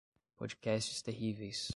[0.39, 1.61] Podcasts terríveis